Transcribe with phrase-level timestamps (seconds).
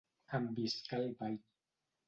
[0.37, 1.39] Enviscar el ball.